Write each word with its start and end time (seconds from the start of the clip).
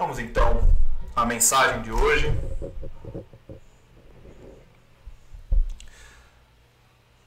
Vamos 0.00 0.18
então 0.18 0.66
à 1.14 1.26
mensagem 1.26 1.82
de 1.82 1.92
hoje. 1.92 2.32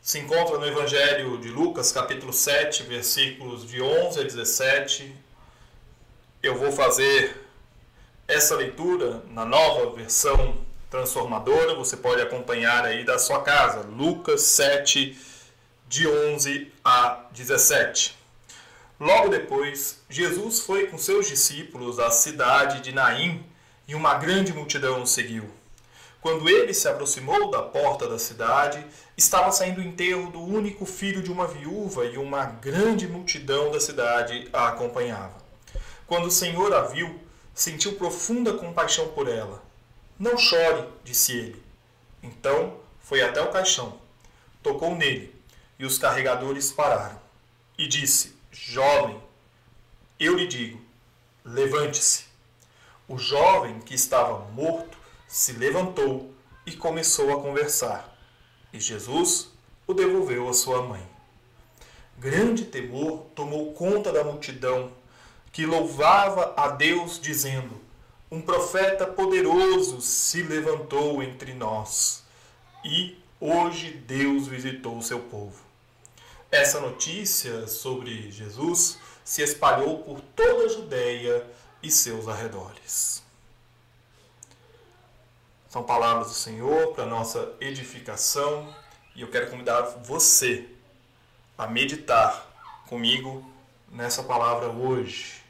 Se 0.02 0.18
encontra 0.18 0.58
no 0.58 0.66
Evangelho 0.66 1.38
de 1.38 1.50
Lucas, 1.50 1.91
capítulo 1.91 2.34
7, 2.34 2.81
versículos 2.81 3.70
de 3.70 3.80
11 3.80 4.22
a 4.22 4.23
17. 4.23 5.16
Eu 6.41 6.58
vou 6.58 6.72
fazer 6.72 7.45
essa 8.28 8.55
leitura 8.55 9.22
na 9.30 9.45
nova 9.45 9.95
versão 9.95 10.58
transformadora, 10.90 11.76
você 11.76 11.95
pode 11.95 12.23
acompanhar 12.23 12.86
aí 12.86 13.03
da 13.03 13.20
sua 13.20 13.44
casa. 13.44 13.81
Lucas 13.81 14.42
7, 14.42 15.16
de 15.88 16.08
11 16.08 16.73
a 16.84 17.28
17. 17.34 18.23
Logo 19.03 19.27
depois, 19.27 19.99
Jesus 20.09 20.62
foi 20.62 20.88
com 20.88 20.98
seus 20.98 21.27
discípulos 21.27 21.99
à 21.99 22.09
cidade 22.09 22.80
de 22.80 22.94
Naim 22.94 23.45
e 23.86 23.95
uma 23.95 24.14
grande 24.14 24.53
multidão 24.53 25.02
o 25.02 25.05
seguiu. 25.05 25.52
Quando 26.22 26.47
ele 26.47 26.73
se 26.73 26.88
aproximou 26.88 27.52
da 27.52 27.61
porta 27.61 28.08
da 28.08 28.17
cidade, 28.17 28.81
estava 29.17 29.52
saindo 29.52 29.81
o 29.81 29.83
enterro 29.83 30.31
do 30.31 30.41
único 30.41 30.86
filho 30.86 31.22
de 31.22 31.30
uma 31.30 31.45
viúva 31.45 32.05
e 32.05 32.17
uma 32.17 32.45
grande 32.45 33.05
multidão 33.05 33.72
da 33.72 33.81
cidade 33.81 34.47
a 34.53 34.69
acompanhava. 34.69 35.35
Quando 36.08 36.28
o 36.28 36.31
Senhor 36.31 36.73
a 36.73 36.83
viu, 36.83 37.19
sentiu 37.53 37.95
profunda 37.95 38.53
compaixão 38.53 39.09
por 39.09 39.28
ela. 39.28 39.61
Não 40.17 40.38
chore, 40.38 40.88
disse 41.03 41.33
ele. 41.33 41.61
Então 42.23 42.78
foi 43.02 43.22
até 43.22 43.41
o 43.41 43.52
caixão, 43.52 44.00
tocou 44.63 44.95
nele, 44.95 45.35
e 45.78 45.85
os 45.85 45.97
carregadores 45.97 46.72
pararam. 46.72 47.19
E 47.78 47.85
disse: 47.85 48.41
Jovem, 48.56 49.20
eu 50.20 50.36
lhe 50.36 50.46
digo, 50.46 50.80
levante-se. 51.44 52.26
O 53.08 53.18
jovem 53.18 53.80
que 53.80 53.96
estava 53.96 54.46
morto 54.52 54.96
se 55.28 55.54
levantou 55.54 56.32
e 56.64 56.72
começou 56.74 57.34
a 57.34 57.42
conversar. 57.42 58.16
E 58.72 58.80
Jesus 58.80 59.50
o 59.88 59.94
devolveu 59.96 60.48
à 60.48 60.54
sua 60.54 60.84
mãe. 60.84 61.02
Grande 62.20 62.66
temor 62.66 63.26
tomou 63.34 63.74
conta 63.74 64.12
da 64.12 64.24
multidão, 64.24 64.92
que 65.52 65.66
louvava 65.66 66.54
a 66.56 66.70
Deus, 66.70 67.20
dizendo: 67.20 67.81
Um 68.30 68.40
profeta 68.40 69.08
poderoso 69.08 70.00
se 70.00 70.44
levantou 70.44 71.24
entre 71.24 71.56
nós. 71.56 72.24
E 72.86 73.18
hoje 73.40 73.94
Deus 73.94 74.46
visitou 74.46 75.00
o 75.00 75.04
seu 75.04 75.22
povo. 75.22 75.62
Essa 76.54 76.80
notícia 76.80 77.66
sobre 77.66 78.30
Jesus 78.30 79.00
se 79.26 79.42
espalhou 79.42 80.04
por 80.04 80.22
toda 80.22 80.66
a 80.66 80.68
Judéia 80.68 81.48
e 81.82 81.90
seus 81.90 82.28
arredores. 82.28 83.23
São 85.68 85.81
palavras 85.81 86.28
do 86.28 86.36
Senhor 86.36 86.94
para 86.94 87.08
nossa 87.08 87.54
edificação 87.59 88.72
e 89.16 89.24
eu 89.24 89.31
quero 89.31 89.50
convidar 89.50 89.81
você 90.03 90.69
a 91.58 91.66
meditar 91.66 92.47
comigo 92.88 93.44
nessa 93.90 94.22
palavra 94.22 94.69
hoje. 94.69 95.42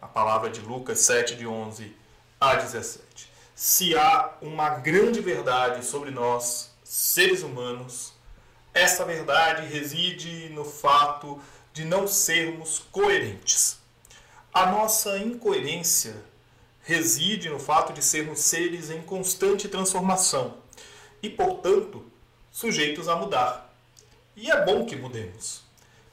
A 0.00 0.06
palavra 0.06 0.48
de 0.48 0.60
Lucas 0.60 1.00
7, 1.00 1.34
de 1.34 1.44
11 1.44 1.92
a 2.40 2.54
17. 2.54 3.28
Se 3.52 3.98
há 3.98 4.32
uma 4.40 4.70
grande 4.70 5.20
verdade 5.20 5.84
sobre 5.84 6.12
nós, 6.12 6.70
seres 6.84 7.42
humanos, 7.42 8.16
essa 8.78 9.04
verdade 9.04 9.66
reside 9.66 10.48
no 10.50 10.64
fato 10.64 11.40
de 11.72 11.84
não 11.84 12.06
sermos 12.06 12.78
coerentes. 12.92 13.78
A 14.54 14.66
nossa 14.66 15.18
incoerência 15.18 16.14
reside 16.82 17.48
no 17.48 17.58
fato 17.58 17.92
de 17.92 18.02
sermos 18.02 18.40
seres 18.40 18.88
em 18.88 19.02
constante 19.02 19.68
transformação 19.68 20.56
e, 21.22 21.28
portanto, 21.28 22.04
sujeitos 22.52 23.08
a 23.08 23.16
mudar. 23.16 23.74
E 24.36 24.50
é 24.50 24.64
bom 24.64 24.86
que 24.86 24.96
mudemos. 24.96 25.62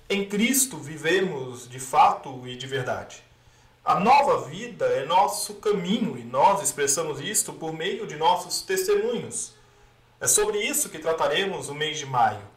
Em 0.09 0.27
Cristo 0.27 0.77
vivemos 0.77 1.69
de 1.69 1.79
fato 1.79 2.47
e 2.47 2.55
de 2.55 2.67
verdade. 2.67 3.23
A 3.83 3.99
nova 3.99 4.49
vida 4.49 4.85
é 4.85 5.05
nosso 5.05 5.55
caminho 5.55 6.17
e 6.17 6.23
nós 6.23 6.63
expressamos 6.63 7.19
isto 7.19 7.53
por 7.53 7.71
meio 7.71 8.07
de 8.07 8.15
nossos 8.15 8.63
testemunhos. 8.63 9.53
É 10.19 10.27
sobre 10.27 10.59
isso 10.59 10.89
que 10.89 10.97
trataremos 10.97 11.69
o 11.69 11.75
mês 11.75 11.99
de 11.99 12.05
maio, 12.05 12.54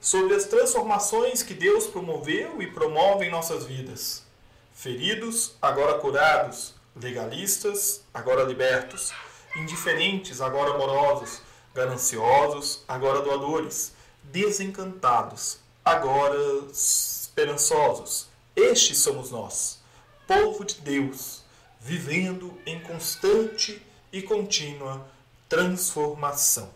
sobre 0.00 0.34
as 0.34 0.44
transformações 0.44 1.42
que 1.42 1.52
Deus 1.52 1.86
promoveu 1.86 2.62
e 2.62 2.66
promove 2.66 3.26
em 3.26 3.30
nossas 3.30 3.64
vidas. 3.64 4.24
Feridos, 4.72 5.56
agora 5.60 5.98
curados, 5.98 6.74
legalistas, 6.96 8.02
agora 8.12 8.44
libertos, 8.44 9.12
indiferentes, 9.56 10.40
agora 10.40 10.70
amorosos, 10.70 11.42
gananciosos, 11.74 12.82
agora 12.88 13.20
doadores, 13.20 13.92
desencantados, 14.24 15.58
agora 15.84 16.36
esperançosos. 16.72 18.28
Estes 18.56 18.98
somos 18.98 19.30
nós, 19.30 19.80
povo 20.26 20.64
de 20.64 20.76
Deus, 20.76 21.42
vivendo 21.78 22.58
em 22.64 22.80
constante 22.80 23.84
e 24.12 24.22
contínua 24.22 25.06
transformação. 25.48 26.70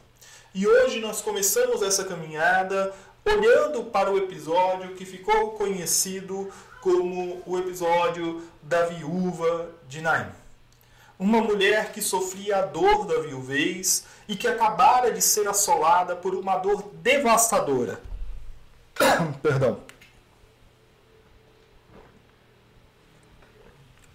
E 0.54 0.68
hoje 0.68 1.00
nós 1.00 1.20
começamos 1.20 1.82
essa 1.82 2.04
caminhada 2.04 2.94
olhando 3.24 3.84
para 3.84 4.10
o 4.10 4.18
episódio 4.18 4.94
que 4.94 5.04
ficou 5.04 5.52
conhecido 5.52 6.52
como 6.80 7.42
o 7.46 7.58
episódio 7.58 8.46
da 8.62 8.86
viúva 8.86 9.70
de 9.88 10.02
Naim. 10.02 10.28
Uma 11.18 11.40
mulher 11.40 11.92
que 11.92 12.02
sofria 12.02 12.58
a 12.58 12.66
dor 12.66 13.06
da 13.06 13.20
viuvez 13.20 14.04
e 14.28 14.36
que 14.36 14.46
acabara 14.46 15.10
de 15.10 15.22
ser 15.22 15.48
assolada 15.48 16.14
por 16.14 16.34
uma 16.34 16.58
dor 16.58 16.82
devastadora. 16.94 18.00
Perdão. 19.42 19.80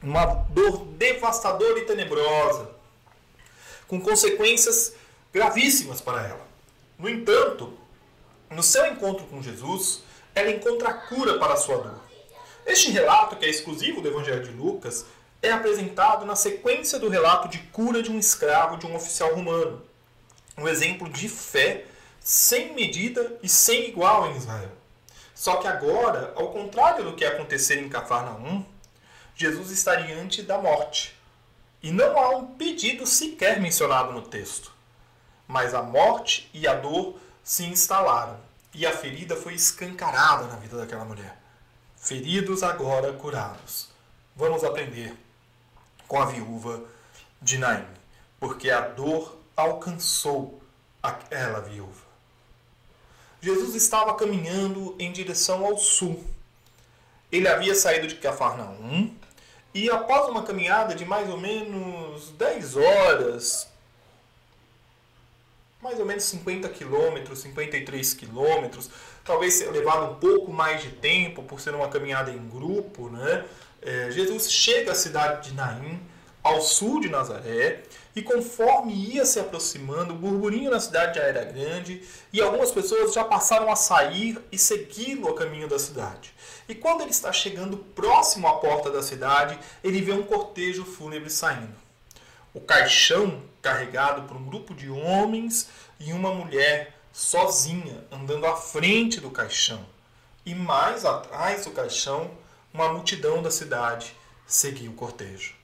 Uma 0.01 0.25
dor 0.25 0.85
devastadora 0.85 1.79
e 1.79 1.85
tenebrosa, 1.85 2.69
com 3.87 3.99
consequências 3.99 4.93
gravíssimas 5.33 5.99
para 5.99 6.25
ela. 6.25 6.47
No 6.97 7.09
entanto, 7.09 7.78
no 8.49 8.63
seu 8.63 8.85
encontro 8.87 9.25
com 9.25 9.41
Jesus, 9.41 10.01
ela 10.33 10.49
encontra 10.49 10.89
a 10.89 10.93
cura 10.93 11.37
para 11.37 11.53
a 11.53 11.57
sua 11.57 11.77
dor. 11.77 11.99
Este 12.65 12.91
relato, 12.91 13.35
que 13.35 13.45
é 13.45 13.49
exclusivo 13.49 14.01
do 14.01 14.07
Evangelho 14.07 14.43
de 14.43 14.51
Lucas, 14.51 15.05
é 15.41 15.51
apresentado 15.51 16.25
na 16.25 16.35
sequência 16.35 16.99
do 16.99 17.09
relato 17.09 17.47
de 17.47 17.59
cura 17.59 18.03
de 18.03 18.11
um 18.11 18.19
escravo 18.19 18.77
de 18.77 18.85
um 18.85 18.95
oficial 18.95 19.33
romano. 19.33 19.81
Um 20.57 20.67
exemplo 20.67 21.09
de 21.09 21.29
fé 21.29 21.85
sem 22.19 22.73
medida 22.73 23.37
e 23.41 23.47
sem 23.47 23.89
igual 23.89 24.29
em 24.29 24.35
Israel. 24.35 24.71
Só 25.33 25.55
que 25.55 25.67
agora, 25.67 26.33
ao 26.35 26.51
contrário 26.51 27.05
do 27.05 27.13
que 27.13 27.23
ia 27.23 27.29
acontecer 27.29 27.79
em 27.79 27.87
Cafarnaum, 27.87 28.65
Jesus 29.35 29.71
está 29.71 29.95
diante 29.95 30.43
da 30.43 30.57
morte. 30.57 31.15
E 31.81 31.91
não 31.91 32.17
há 32.17 32.35
um 32.35 32.45
pedido 32.45 33.07
sequer 33.07 33.59
mencionado 33.61 34.11
no 34.11 34.21
texto 34.21 34.77
mas 35.49 35.73
a 35.73 35.81
morte 35.81 36.47
e 36.53 36.67
a 36.67 36.75
dor 36.75 37.15
se 37.43 37.65
instalaram 37.65 38.37
e 38.73 38.85
a 38.85 38.95
ferida 38.95 39.35
foi 39.35 39.53
escancarada 39.53 40.45
na 40.47 40.55
vida 40.55 40.77
daquela 40.77 41.05
mulher. 41.05 41.37
Feridos 41.97 42.63
agora 42.63 43.11
curados. 43.13 43.89
Vamos 44.35 44.63
aprender 44.63 45.15
com 46.07 46.21
a 46.21 46.25
viúva 46.25 46.81
de 47.41 47.57
Naim, 47.57 47.85
porque 48.39 48.69
a 48.69 48.81
dor 48.81 49.37
alcançou 49.55 50.61
aquela 51.01 51.59
viúva. 51.59 52.09
Jesus 53.41 53.75
estava 53.75 54.15
caminhando 54.15 54.95
em 54.99 55.11
direção 55.11 55.65
ao 55.65 55.77
sul. 55.77 56.23
Ele 57.31 57.47
havia 57.47 57.75
saído 57.75 58.07
de 58.07 58.15
Cafarnaum 58.15 59.13
e, 59.73 59.89
após 59.89 60.29
uma 60.29 60.43
caminhada 60.43 60.95
de 60.95 61.05
mais 61.05 61.29
ou 61.29 61.37
menos 61.37 62.31
10 62.31 62.75
horas, 62.75 63.67
mais 65.81 65.99
ou 65.99 66.05
menos 66.05 66.23
50 66.25 66.67
quilômetros, 66.69 67.39
53 67.39 68.13
quilômetros, 68.13 68.89
talvez 69.23 69.61
levado 69.71 70.11
um 70.11 70.15
pouco 70.15 70.51
mais 70.51 70.81
de 70.81 70.89
tempo 70.89 71.43
por 71.43 71.59
ser 71.59 71.73
uma 71.73 71.87
caminhada 71.87 72.31
em 72.31 72.49
grupo, 72.49 73.09
né? 73.09 73.45
É, 73.81 74.11
Jesus 74.11 74.51
chega 74.51 74.91
à 74.91 74.95
cidade 74.95 75.49
de 75.49 75.55
Naim, 75.55 75.99
ao 76.43 76.61
sul 76.61 76.99
de 76.99 77.09
Nazaré, 77.09 77.83
e 78.15 78.21
conforme 78.21 78.93
ia 78.93 79.25
se 79.25 79.39
aproximando, 79.39 80.13
o 80.13 80.17
burburinho 80.17 80.71
na 80.71 80.79
cidade 80.79 81.17
já 81.17 81.23
era 81.23 81.45
grande, 81.45 82.03
e 82.33 82.41
algumas 82.41 82.71
pessoas 82.71 83.13
já 83.13 83.23
passaram 83.23 83.71
a 83.71 83.75
sair 83.75 84.37
e 84.51 84.57
segui-lo 84.57 85.29
a 85.29 85.35
caminho 85.35 85.67
da 85.67 85.79
cidade. 85.79 86.33
E 86.67 86.75
quando 86.75 87.01
ele 87.01 87.11
está 87.11 87.31
chegando 87.31 87.77
próximo 87.77 88.47
à 88.47 88.57
porta 88.57 88.91
da 88.91 89.01
cidade, 89.01 89.57
ele 89.83 90.01
vê 90.01 90.11
um 90.11 90.23
cortejo 90.23 90.83
fúnebre 90.83 91.29
saindo. 91.29 91.88
O 92.59 92.65
caixão 92.65 93.41
carregado 93.61 94.23
por 94.23 94.35
um 94.35 94.43
grupo 94.43 94.75
de 94.75 94.89
homens 94.89 95.69
e 95.97 96.11
uma 96.11 96.33
mulher 96.33 96.93
sozinha 97.13 98.03
andando 98.11 98.45
à 98.45 98.57
frente 98.57 99.21
do 99.21 99.31
caixão. 99.31 99.85
E 100.45 100.53
mais 100.53 101.05
atrás 101.05 101.63
do 101.63 101.71
caixão, 101.71 102.29
uma 102.73 102.91
multidão 102.91 103.41
da 103.41 103.49
cidade 103.49 104.13
seguia 104.45 104.89
o 104.89 104.93
cortejo. 104.93 105.55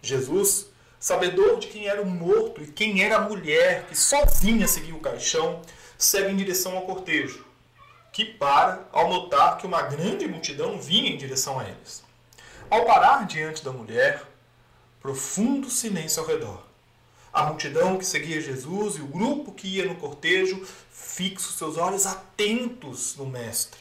Jesus, 0.00 0.68
sabedor 1.00 1.58
de 1.58 1.66
quem 1.66 1.88
era 1.88 2.00
o 2.00 2.06
morto 2.06 2.62
e 2.62 2.68
quem 2.68 3.02
era 3.02 3.16
a 3.16 3.28
mulher 3.28 3.84
que 3.88 3.96
sozinha 3.96 4.68
seguia 4.68 4.94
o 4.94 5.00
caixão, 5.00 5.60
segue 5.98 6.30
em 6.30 6.36
direção 6.36 6.76
ao 6.76 6.86
cortejo, 6.86 7.44
que 8.12 8.24
para 8.24 8.86
ao 8.92 9.08
notar 9.08 9.58
que 9.58 9.66
uma 9.66 9.82
grande 9.82 10.28
multidão 10.28 10.80
vinha 10.80 11.10
em 11.10 11.18
direção 11.18 11.58
a 11.58 11.64
eles. 11.64 12.04
Ao 12.70 12.84
parar 12.84 13.26
diante 13.26 13.64
da 13.64 13.72
mulher, 13.72 14.22
profundo 15.06 15.70
silêncio 15.70 16.20
ao 16.20 16.28
redor. 16.28 16.60
A 17.32 17.44
multidão 17.46 17.96
que 17.96 18.04
seguia 18.04 18.40
Jesus 18.40 18.96
e 18.96 19.00
o 19.00 19.06
grupo 19.06 19.52
que 19.52 19.68
ia 19.68 19.86
no 19.86 19.94
cortejo 19.94 20.66
fixam 20.90 21.52
seus 21.52 21.76
olhos 21.76 22.06
atentos 22.06 23.14
no 23.14 23.24
Mestre. 23.24 23.78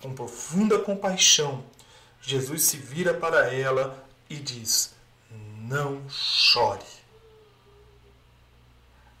Com 0.00 0.14
profunda 0.14 0.78
compaixão, 0.78 1.64
Jesus 2.22 2.62
se 2.62 2.76
vira 2.76 3.12
para 3.12 3.52
ela 3.52 4.06
e 4.28 4.36
diz: 4.36 4.94
Não 5.58 6.08
chore. 6.08 6.86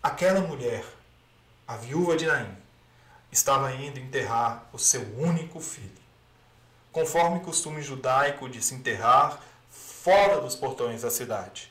Aquela 0.00 0.42
mulher, 0.42 0.84
a 1.66 1.76
viúva 1.76 2.16
de 2.16 2.26
Naim, 2.26 2.56
estava 3.32 3.74
indo 3.74 3.98
enterrar 3.98 4.68
o 4.72 4.78
seu 4.78 5.02
único 5.18 5.58
filho. 5.58 5.90
Conforme 6.92 7.40
costume 7.40 7.82
judaico 7.82 8.48
de 8.48 8.62
se 8.62 8.72
enterrar 8.72 9.49
fora 10.02 10.40
dos 10.40 10.56
portões 10.56 11.02
da 11.02 11.10
cidade. 11.10 11.70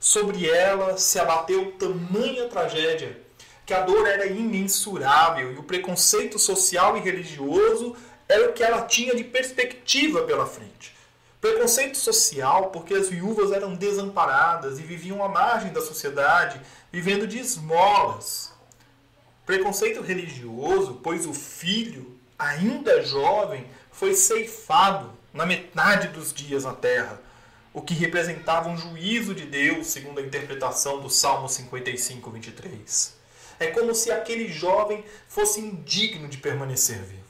Sobre 0.00 0.48
ela 0.48 0.98
se 0.98 1.18
abateu 1.18 1.72
tamanha 1.72 2.48
tragédia 2.48 3.20
que 3.64 3.74
a 3.74 3.80
dor 3.80 4.06
era 4.06 4.26
imensurável 4.26 5.52
e 5.52 5.56
o 5.56 5.62
preconceito 5.62 6.38
social 6.38 6.96
e 6.96 7.00
religioso 7.00 7.96
era 8.28 8.48
o 8.48 8.52
que 8.52 8.62
ela 8.62 8.82
tinha 8.82 9.14
de 9.14 9.24
perspectiva 9.24 10.22
pela 10.22 10.46
frente. 10.46 10.94
Preconceito 11.40 11.96
social 11.96 12.70
porque 12.70 12.94
as 12.94 13.08
viúvas 13.08 13.52
eram 13.52 13.74
desamparadas 13.74 14.78
e 14.78 14.82
viviam 14.82 15.22
à 15.22 15.28
margem 15.28 15.72
da 15.72 15.80
sociedade, 15.80 16.60
vivendo 16.92 17.26
de 17.26 17.38
esmolas. 17.38 18.52
Preconceito 19.44 20.00
religioso, 20.00 21.00
pois 21.02 21.26
o 21.26 21.32
filho, 21.32 22.16
ainda 22.38 23.02
jovem, 23.02 23.66
foi 23.90 24.14
ceifado 24.14 25.12
na 25.32 25.46
metade 25.46 26.08
dos 26.08 26.32
dias 26.32 26.64
na 26.64 26.72
terra, 26.72 27.20
o 27.76 27.82
que 27.82 27.92
representava 27.92 28.70
um 28.70 28.76
juízo 28.78 29.34
de 29.34 29.44
Deus, 29.44 29.88
segundo 29.88 30.18
a 30.18 30.22
interpretação 30.22 30.98
do 30.98 31.10
Salmo 31.10 31.46
55, 31.46 32.30
23. 32.30 33.14
É 33.60 33.66
como 33.66 33.94
se 33.94 34.10
aquele 34.10 34.48
jovem 34.48 35.04
fosse 35.28 35.60
indigno 35.60 36.26
de 36.26 36.38
permanecer 36.38 36.96
vivo. 37.00 37.26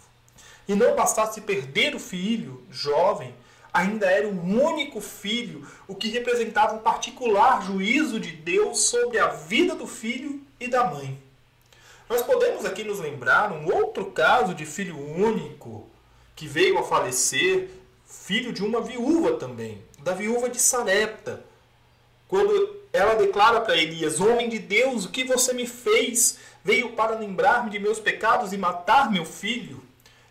E 0.69 0.77
não 0.77 0.95
bastasse 0.95 1.41
perder 1.41 1.97
o 1.97 1.99
filho 1.99 2.65
jovem, 2.71 3.35
ainda 3.75 4.09
era 4.09 4.29
o 4.29 4.41
único 4.41 5.01
filho, 5.01 5.67
o 5.89 5.97
que 5.97 6.11
representava 6.11 6.77
um 6.77 6.79
particular 6.79 7.67
juízo 7.67 8.21
de 8.21 8.31
Deus 8.31 8.79
sobre 8.83 9.19
a 9.19 9.27
vida 9.27 9.75
do 9.75 9.89
filho 9.89 10.41
e 10.61 10.69
da 10.69 10.85
mãe. 10.85 11.21
Nós 12.09 12.23
podemos 12.23 12.65
aqui 12.65 12.85
nos 12.85 13.01
lembrar 13.01 13.51
um 13.51 13.67
outro 13.75 14.13
caso 14.13 14.55
de 14.55 14.65
filho 14.65 14.97
único 14.97 15.89
que 16.37 16.47
veio 16.47 16.79
a 16.79 16.85
falecer, 16.85 17.69
filho 18.07 18.53
de 18.53 18.65
uma 18.65 18.81
viúva 18.81 19.35
também, 19.35 19.83
da 19.99 20.15
viúva 20.15 20.49
de 20.49 20.61
Sarepta. 20.61 21.45
Quando 22.29 22.77
ela 22.93 23.15
declara 23.15 23.61
para 23.61 23.77
Elias: 23.77 24.21
Homem 24.21 24.49
de 24.49 24.59
Deus, 24.59 25.05
o 25.05 25.11
que 25.11 25.25
você 25.25 25.53
me 25.53 25.67
fez? 25.67 26.39
Veio 26.65 26.93
para 26.93 27.19
lembrar-me 27.19 27.71
de 27.71 27.79
meus 27.79 28.01
pecados 28.01 28.53
e 28.53 28.59
matar 28.59 29.11
meu 29.11 29.25
filho. 29.25 29.85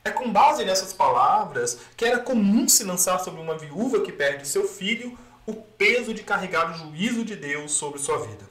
É 0.04 0.12
com 0.12 0.32
base 0.32 0.64
nessas 0.66 0.94
palavras 0.94 1.80
que 1.96 2.06
era 2.06 2.20
comum 2.20 2.68
se 2.68 2.84
lançar 2.84 3.20
sobre 3.20 3.42
uma 3.42 3.58
viúva 3.58 4.02
que 4.02 4.12
perde 4.12 4.48
seu 4.48 4.68
filho 4.68 5.18
o 5.46 5.54
peso 5.54 6.14
de 6.14 6.24
carregar 6.24 6.72
o 6.72 6.74
juízo 6.74 7.24
de 7.24 7.36
Deus 7.36 7.72
sobre 7.72 8.00
sua 8.00 8.20
vida. 8.20 8.46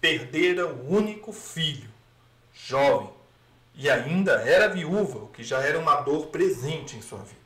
Perdera 0.00 0.66
o 0.66 0.94
único 0.94 1.32
filho, 1.32 1.88
jovem, 2.52 3.10
e 3.74 3.88
ainda 3.88 4.32
era 4.42 4.68
viúva, 4.68 5.18
o 5.18 5.28
que 5.28 5.42
já 5.42 5.60
era 5.60 5.78
uma 5.78 5.96
dor 6.00 6.26
presente 6.26 6.96
em 6.96 7.02
sua 7.02 7.18
vida. 7.18 7.43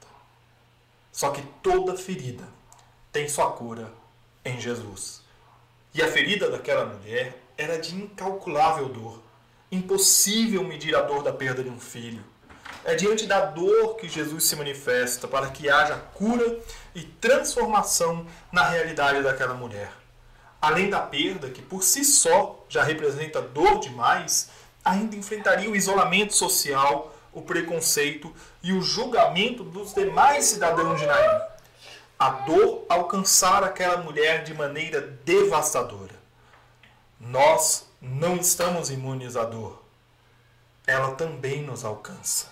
Só 1.18 1.30
que 1.30 1.42
toda 1.64 1.96
ferida 1.96 2.44
tem 3.10 3.28
sua 3.28 3.50
cura 3.50 3.92
em 4.44 4.60
Jesus. 4.60 5.20
E 5.92 6.00
a 6.00 6.06
ferida 6.06 6.48
daquela 6.48 6.86
mulher 6.86 7.42
era 7.56 7.76
de 7.76 7.92
incalculável 7.96 8.88
dor. 8.88 9.20
Impossível 9.68 10.62
medir 10.62 10.94
a 10.94 11.02
dor 11.02 11.24
da 11.24 11.32
perda 11.32 11.64
de 11.64 11.70
um 11.70 11.80
filho. 11.80 12.22
É 12.84 12.94
diante 12.94 13.26
da 13.26 13.44
dor 13.46 13.96
que 13.96 14.08
Jesus 14.08 14.44
se 14.44 14.54
manifesta 14.54 15.26
para 15.26 15.50
que 15.50 15.68
haja 15.68 15.96
cura 16.14 16.60
e 16.94 17.02
transformação 17.02 18.24
na 18.52 18.62
realidade 18.68 19.20
daquela 19.20 19.54
mulher. 19.54 19.90
Além 20.62 20.88
da 20.88 21.00
perda, 21.00 21.50
que 21.50 21.60
por 21.60 21.82
si 21.82 22.04
só 22.04 22.64
já 22.68 22.84
representa 22.84 23.42
dor 23.42 23.80
demais, 23.80 24.50
ainda 24.84 25.16
enfrentaria 25.16 25.68
o 25.68 25.74
isolamento 25.74 26.32
social, 26.32 27.12
o 27.38 27.42
preconceito 27.42 28.34
e 28.62 28.72
o 28.72 28.82
julgamento 28.82 29.64
dos 29.64 29.94
demais 29.94 30.44
cidadãos 30.44 31.00
de 31.00 31.06
Naim 31.06 31.40
a 32.18 32.30
dor 32.30 32.84
alcançar 32.88 33.62
aquela 33.62 33.98
mulher 33.98 34.42
de 34.42 34.52
maneira 34.52 35.00
devastadora. 35.00 36.16
Nós 37.20 37.88
não 38.00 38.36
estamos 38.36 38.90
imunes 38.90 39.36
à 39.36 39.44
dor. 39.44 39.84
Ela 40.86 41.14
também 41.14 41.62
nos 41.62 41.84
alcança. 41.84 42.48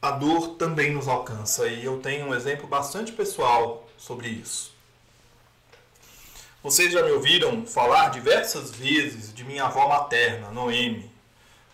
A 0.00 0.10
dor 0.10 0.56
também 0.56 0.92
nos 0.92 1.08
alcança 1.08 1.68
e 1.68 1.84
eu 1.84 2.00
tenho 2.00 2.26
um 2.26 2.34
exemplo 2.34 2.66
bastante 2.66 3.12
pessoal 3.12 3.88
sobre 3.96 4.28
isso. 4.28 4.74
Vocês 6.62 6.92
já 6.92 7.02
me 7.02 7.12
ouviram 7.12 7.64
falar 7.66 8.10
diversas 8.10 8.70
vezes 8.70 9.32
de 9.32 9.42
minha 9.44 9.64
avó 9.64 9.88
materna, 9.88 10.50
Noemi. 10.50 11.11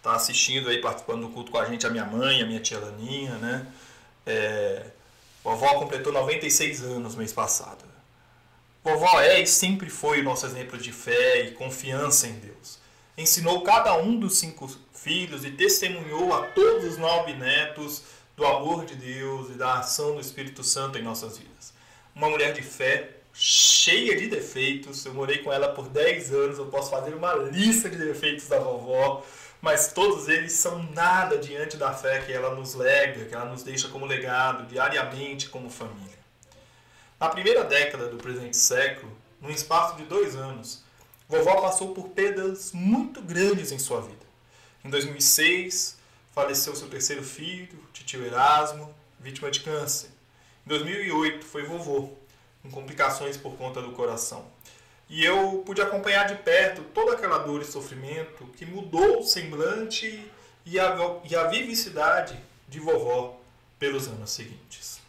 Está 0.08 0.16
assistindo 0.16 0.70
aí, 0.70 0.80
participando 0.80 1.26
do 1.26 1.28
culto 1.28 1.52
com 1.52 1.58
a 1.58 1.66
gente, 1.66 1.86
a 1.86 1.90
minha 1.90 2.06
mãe, 2.06 2.40
a 2.40 2.46
minha 2.46 2.60
tia 2.60 2.78
Laninha, 2.78 3.32
né? 3.32 3.66
É, 4.24 4.86
Vovó 5.44 5.74
completou 5.74 6.10
96 6.10 6.82
anos 6.82 7.14
mês 7.14 7.30
passado. 7.30 7.84
Vovó 8.82 9.20
é 9.20 9.42
e 9.42 9.46
sempre 9.46 9.90
foi 9.90 10.20
o 10.20 10.24
nosso 10.24 10.46
exemplo 10.46 10.78
de 10.78 10.92
fé 10.92 11.42
e 11.42 11.50
confiança 11.50 12.26
em 12.26 12.32
Deus. 12.38 12.78
Ensinou 13.18 13.60
cada 13.60 13.98
um 13.98 14.18
dos 14.18 14.38
cinco 14.38 14.74
filhos 14.94 15.44
e 15.44 15.50
testemunhou 15.50 16.32
a 16.32 16.46
todos 16.52 16.84
os 16.84 16.96
nove 16.96 17.34
netos 17.34 18.02
do 18.34 18.46
amor 18.46 18.86
de 18.86 18.94
Deus 18.94 19.50
e 19.50 19.58
da 19.58 19.80
ação 19.80 20.14
do 20.14 20.22
Espírito 20.22 20.64
Santo 20.64 20.96
em 20.96 21.02
nossas 21.02 21.36
vidas. 21.36 21.74
Uma 22.14 22.30
mulher 22.30 22.54
de 22.54 22.62
fé, 22.62 23.10
cheia 23.34 24.16
de 24.16 24.26
defeitos. 24.26 25.04
Eu 25.04 25.12
morei 25.12 25.38
com 25.38 25.52
ela 25.52 25.68
por 25.68 25.86
10 25.86 26.32
anos, 26.32 26.58
eu 26.58 26.66
posso 26.66 26.90
fazer 26.90 27.14
uma 27.14 27.34
lista 27.34 27.90
de 27.90 27.98
defeitos 27.98 28.48
da 28.48 28.58
vovó 28.58 29.22
mas 29.60 29.92
todos 29.92 30.28
eles 30.28 30.52
são 30.52 30.82
nada 30.92 31.38
diante 31.38 31.76
da 31.76 31.92
fé 31.92 32.20
que 32.20 32.32
ela 32.32 32.54
nos 32.54 32.74
lega, 32.74 33.24
que 33.24 33.34
ela 33.34 33.46
nos 33.46 33.62
deixa 33.62 33.88
como 33.88 34.06
legado 34.06 34.66
diariamente 34.66 35.48
como 35.48 35.68
família. 35.68 36.18
Na 37.18 37.28
primeira 37.28 37.64
década 37.64 38.08
do 38.08 38.16
presente 38.16 38.56
século, 38.56 39.16
num 39.40 39.50
espaço 39.50 39.96
de 39.96 40.04
dois 40.04 40.36
anos, 40.36 40.84
vovó 41.28 41.60
passou 41.60 41.92
por 41.92 42.10
perdas 42.10 42.72
muito 42.72 43.20
grandes 43.20 43.72
em 43.72 43.78
sua 43.78 44.00
vida. 44.00 44.26
Em 44.84 44.90
2006, 44.90 45.98
faleceu 46.32 46.76
seu 46.76 46.88
terceiro 46.88 47.24
filho, 47.24 47.84
tio 47.92 48.24
Erasmo, 48.24 48.94
vítima 49.18 49.50
de 49.50 49.60
câncer. 49.60 50.08
Em 50.64 50.68
2008, 50.68 51.44
foi 51.44 51.64
vovô, 51.64 52.10
com 52.62 52.70
complicações 52.70 53.36
por 53.36 53.56
conta 53.56 53.82
do 53.82 53.90
coração. 53.92 54.46
E 55.08 55.24
eu 55.24 55.62
pude 55.64 55.80
acompanhar 55.80 56.26
de 56.26 56.36
perto 56.36 56.82
toda 56.94 57.12
aquela 57.12 57.38
dor 57.38 57.62
e 57.62 57.64
sofrimento 57.64 58.46
que 58.56 58.66
mudou 58.66 59.20
o 59.20 59.24
semblante 59.24 60.30
e 60.66 60.78
a, 60.78 60.94
e 61.24 61.34
a 61.34 61.44
vivacidade 61.44 62.38
de 62.68 62.78
vovó 62.78 63.40
pelos 63.78 64.06
anos 64.06 64.30
seguintes. 64.30 65.00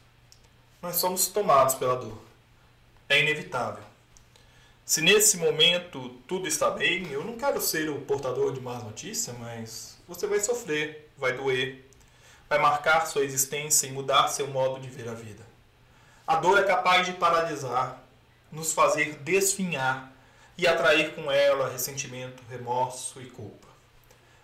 Nós 0.81 0.95
somos 0.95 1.27
tomados 1.27 1.75
pela 1.75 1.97
dor. 1.97 2.17
É 3.09 3.19
inevitável. 3.19 3.83
Se 4.85 5.01
nesse 5.01 5.37
momento 5.37 6.09
tudo 6.27 6.47
está 6.47 6.71
bem, 6.71 7.11
eu 7.11 7.23
não 7.23 7.37
quero 7.37 7.61
ser 7.61 7.89
o 7.89 8.01
portador 8.01 8.53
de 8.53 8.61
más 8.61 8.83
notícias, 8.83 9.37
mas 9.37 9.97
você 10.07 10.25
vai 10.25 10.39
sofrer, 10.39 11.11
vai 11.17 11.33
doer, 11.33 11.85
vai 12.47 12.57
marcar 12.57 13.05
sua 13.05 13.23
existência 13.23 13.85
e 13.85 13.91
mudar 13.91 14.29
seu 14.29 14.47
modo 14.47 14.79
de 14.79 14.89
ver 14.89 15.07
a 15.09 15.13
vida. 15.13 15.45
A 16.25 16.37
dor 16.37 16.57
é 16.57 16.63
capaz 16.63 17.05
de 17.05 17.13
paralisar, 17.13 18.01
nos 18.51 18.73
fazer 18.73 19.15
desfinhar 19.19 20.11
e 20.57 20.67
atrair 20.67 21.15
com 21.15 21.31
ela 21.31 21.69
ressentimento, 21.69 22.43
remorso 22.49 23.21
e 23.21 23.25
culpa. 23.25 23.67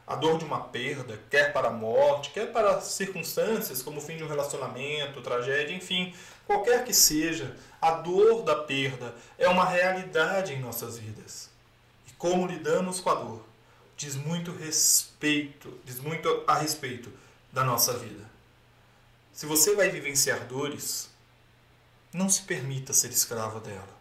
A 0.07 0.15
dor 0.15 0.37
de 0.37 0.45
uma 0.45 0.59
perda, 0.59 1.19
quer 1.29 1.51
para 1.51 1.69
a 1.69 1.71
morte, 1.71 2.29
quer 2.29 2.51
para 2.51 2.79
circunstâncias 2.79 3.81
como 3.81 3.97
o 3.97 4.01
fim 4.01 4.17
de 4.17 4.23
um 4.23 4.27
relacionamento, 4.27 5.21
tragédia, 5.21 5.75
enfim, 5.75 6.13
qualquer 6.45 6.85
que 6.85 6.93
seja, 6.93 7.55
a 7.81 7.91
dor 7.91 8.43
da 8.43 8.55
perda 8.55 9.15
é 9.37 9.49
uma 9.49 9.65
realidade 9.65 10.53
em 10.53 10.59
nossas 10.59 10.97
vidas. 10.97 11.49
E 12.07 12.11
como 12.13 12.45
lidamos 12.45 12.99
com 12.99 13.09
a 13.09 13.15
dor 13.15 13.43
diz 13.97 14.15
muito 14.15 14.51
respeito, 14.51 15.79
diz 15.83 15.99
muito 15.99 16.43
a 16.45 16.55
respeito 16.55 17.11
da 17.51 17.63
nossa 17.63 17.97
vida. 17.97 18.29
Se 19.33 19.45
você 19.45 19.75
vai 19.75 19.89
vivenciar 19.89 20.45
dores, 20.45 21.09
não 22.13 22.29
se 22.29 22.43
permita 22.43 22.93
ser 22.93 23.09
escravo 23.09 23.59
dela. 23.59 23.94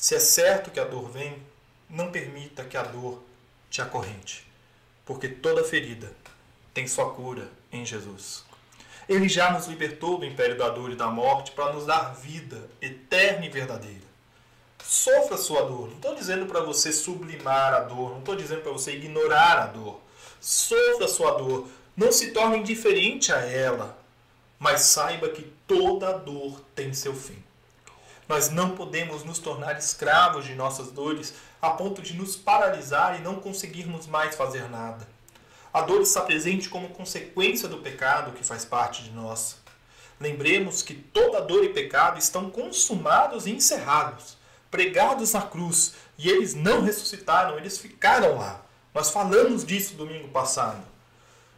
Se 0.00 0.14
é 0.14 0.18
certo 0.18 0.70
que 0.70 0.80
a 0.80 0.84
dor 0.84 1.10
vem, 1.10 1.42
não 1.86 2.10
permita 2.10 2.64
que 2.64 2.74
a 2.74 2.82
dor 2.82 3.22
te 3.68 3.82
acorrente, 3.82 4.50
porque 5.04 5.28
toda 5.28 5.62
ferida 5.62 6.10
tem 6.72 6.88
sua 6.88 7.12
cura 7.12 7.50
em 7.70 7.84
Jesus. 7.84 8.42
Ele 9.06 9.28
já 9.28 9.52
nos 9.52 9.66
libertou 9.66 10.16
do 10.16 10.24
império 10.24 10.56
da 10.56 10.70
dor 10.70 10.90
e 10.90 10.96
da 10.96 11.08
morte 11.08 11.50
para 11.52 11.74
nos 11.74 11.84
dar 11.84 12.14
vida 12.14 12.66
eterna 12.80 13.44
e 13.44 13.50
verdadeira. 13.50 14.00
Sofra 14.82 15.36
sua 15.36 15.64
dor. 15.64 15.88
Não 15.88 15.96
estou 15.96 16.14
dizendo 16.14 16.46
para 16.46 16.60
você 16.60 16.94
sublimar 16.94 17.74
a 17.74 17.80
dor, 17.80 18.12
não 18.12 18.20
estou 18.20 18.34
dizendo 18.34 18.62
para 18.62 18.72
você 18.72 18.92
ignorar 18.92 19.58
a 19.58 19.66
dor. 19.66 20.00
Sofra 20.40 21.08
sua 21.08 21.32
dor. 21.32 21.68
Não 21.94 22.10
se 22.10 22.30
torne 22.30 22.56
indiferente 22.56 23.34
a 23.34 23.40
ela, 23.40 24.02
mas 24.58 24.80
saiba 24.80 25.28
que 25.28 25.42
toda 25.66 26.16
dor 26.16 26.58
tem 26.74 26.94
seu 26.94 27.14
fim. 27.14 27.49
Nós 28.30 28.48
não 28.48 28.76
podemos 28.76 29.24
nos 29.24 29.40
tornar 29.40 29.76
escravos 29.76 30.44
de 30.44 30.54
nossas 30.54 30.92
dores 30.92 31.34
a 31.60 31.70
ponto 31.70 32.00
de 32.00 32.14
nos 32.14 32.36
paralisar 32.36 33.18
e 33.18 33.24
não 33.24 33.40
conseguirmos 33.40 34.06
mais 34.06 34.36
fazer 34.36 34.70
nada. 34.70 35.04
A 35.74 35.80
dor 35.80 36.00
está 36.00 36.20
presente 36.20 36.68
como 36.68 36.90
consequência 36.90 37.66
do 37.68 37.78
pecado 37.78 38.30
que 38.30 38.46
faz 38.46 38.64
parte 38.64 39.02
de 39.02 39.10
nós. 39.10 39.56
Lembremos 40.20 40.80
que 40.80 40.94
toda 40.94 41.40
dor 41.40 41.64
e 41.64 41.70
pecado 41.70 42.20
estão 42.20 42.48
consumados 42.50 43.46
e 43.46 43.50
encerrados, 43.50 44.38
pregados 44.70 45.32
na 45.32 45.42
cruz, 45.42 45.94
e 46.16 46.30
eles 46.30 46.54
não 46.54 46.82
ressuscitaram, 46.82 47.58
eles 47.58 47.78
ficaram 47.78 48.38
lá. 48.38 48.60
Nós 48.94 49.10
falamos 49.10 49.64
disso 49.64 49.96
domingo 49.96 50.28
passado. 50.28 50.84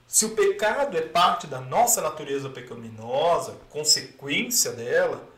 Se 0.08 0.24
o 0.24 0.30
pecado 0.30 0.96
é 0.96 1.02
parte 1.02 1.46
da 1.46 1.60
nossa 1.60 2.00
natureza 2.00 2.48
pecaminosa, 2.48 3.58
consequência 3.68 4.72
dela, 4.72 5.31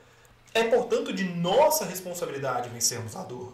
é 0.55 0.63
portanto 0.65 1.13
de 1.13 1.25
nossa 1.25 1.85
responsabilidade 1.85 2.69
vencermos 2.69 3.17
a 3.17 3.25
dor. 3.25 3.53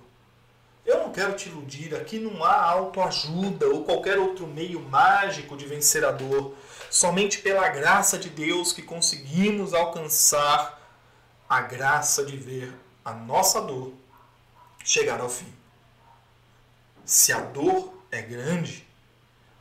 Eu 0.85 0.99
não 0.99 1.13
quero 1.13 1.35
te 1.35 1.49
iludir, 1.49 1.95
aqui 1.95 2.19
não 2.19 2.45
há 2.45 2.63
autoajuda 2.63 3.67
ou 3.69 3.85
qualquer 3.85 4.19
outro 4.19 4.47
meio 4.47 4.81
mágico 4.81 5.57
de 5.57 5.67
vencer 5.67 6.05
a 6.05 6.11
dor. 6.11 6.55
Somente 6.91 7.39
pela 7.39 7.69
graça 7.69 8.19
de 8.19 8.29
Deus 8.29 8.73
que 8.73 8.83
conseguimos 8.83 9.73
alcançar 9.73 10.79
a 11.49 11.61
graça 11.61 12.25
de 12.25 12.37
ver 12.37 12.73
a 13.05 13.13
nossa 13.13 13.61
dor 13.61 13.93
chegar 14.85 15.21
ao 15.21 15.29
fim. 15.29 15.53
Se 17.05 17.33
a 17.33 17.41
dor 17.41 17.93
é 18.11 18.21
grande, 18.21 18.87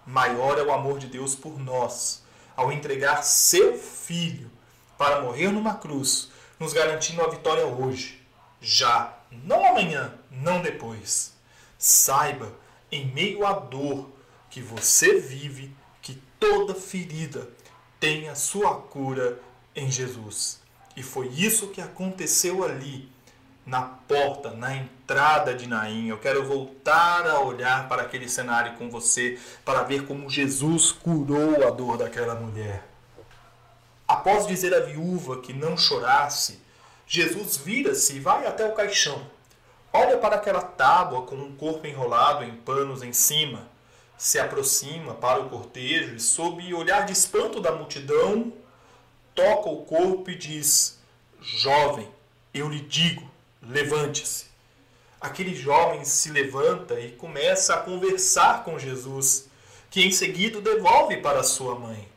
maior 0.06 0.58
é 0.58 0.64
o 0.64 0.72
amor 0.72 1.00
de 1.00 1.08
Deus 1.08 1.36
por 1.36 1.60
nós, 1.60 2.24
ao 2.56 2.72
entregar 2.72 3.24
seu 3.24 3.78
filho 3.78 4.50
para 4.98 5.22
morrer 5.22 5.50
numa 5.52 5.76
cruz, 5.76 6.30
nos 6.60 6.74
garantindo 6.74 7.22
a 7.22 7.30
vitória 7.30 7.66
hoje, 7.66 8.22
já 8.62 9.18
não 9.32 9.66
amanhã, 9.66 10.14
não 10.30 10.62
depois. 10.62 11.34
Saiba, 11.78 12.52
em 12.92 13.06
meio 13.06 13.46
à 13.46 13.54
dor 13.54 14.10
que 14.50 14.62
você 14.62 15.20
vive, 15.20 15.74
que 16.02 16.22
toda 16.40 16.76
ferida 16.76 17.48
tem 18.00 18.28
a 18.28 18.36
sua 18.36 18.76
cura 18.76 19.40
em 19.76 19.90
Jesus. 19.90 20.60
E 20.96 21.04
foi 21.04 21.28
isso 21.28 21.68
que 21.68 21.80
aconteceu 21.80 22.64
ali, 22.64 23.10
na 23.66 23.84
porta, 23.84 24.52
na 24.52 24.76
entrada 24.76 25.54
de 25.54 25.68
Naim. 25.68 26.08
Eu 26.08 26.18
quero 26.18 26.44
voltar 26.46 27.26
a 27.28 27.40
olhar 27.40 27.88
para 27.88 28.02
aquele 28.02 28.28
cenário 28.28 28.76
com 28.78 28.90
você, 28.90 29.40
para 29.64 29.84
ver 29.84 30.06
como 30.06 30.30
Jesus 30.30 30.92
curou 30.92 31.66
a 31.66 31.70
dor 31.70 31.98
daquela 31.98 32.36
mulher. 32.36 32.89
Após 34.10 34.48
dizer 34.48 34.74
à 34.74 34.80
viúva 34.80 35.40
que 35.40 35.54
não 35.54 35.78
chorasse, 35.78 36.60
Jesus 37.06 37.58
vira-se 37.58 38.16
e 38.16 38.20
vai 38.20 38.48
até 38.48 38.68
o 38.68 38.74
caixão. 38.74 39.24
Olha 39.94 40.18
para 40.18 40.36
aquela 40.36 40.64
tábua 40.64 41.22
com 41.28 41.36
um 41.36 41.56
corpo 41.56 41.86
enrolado 41.86 42.44
em 42.44 42.56
panos 42.56 43.04
em 43.04 43.14
cima. 43.14 43.70
Se 44.18 44.40
aproxima 44.40 45.14
para 45.14 45.42
o 45.42 45.48
cortejo 45.48 46.16
e, 46.16 46.20
sob 46.20 46.74
olhar 46.74 47.06
de 47.06 47.14
espanto 47.14 47.62
da 47.62 47.72
multidão, 47.72 48.52
toca 49.36 49.70
o 49.70 49.86
corpo 49.86 50.32
e 50.32 50.36
diz: 50.36 50.98
Jovem, 51.40 52.08
eu 52.52 52.68
lhe 52.68 52.82
digo, 52.82 53.30
levante-se. 53.62 54.46
Aquele 55.22 55.54
jovem 55.54 56.04
se 56.04 56.32
levanta 56.32 57.00
e 57.00 57.12
começa 57.12 57.76
a 57.76 57.82
conversar 57.82 58.64
com 58.64 58.80
Jesus, 58.80 59.48
que 59.92 60.02
em 60.02 60.12
seguida 60.12 60.60
devolve 60.60 61.18
para 61.18 61.44
sua 61.44 61.76
mãe. 61.76 62.10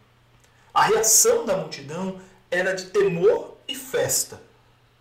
A 0.73 0.85
reação 0.85 1.45
da 1.45 1.57
multidão 1.57 2.21
era 2.51 2.75
de 2.75 2.87
temor 2.87 3.57
e 3.69 3.75
festa 3.75 4.41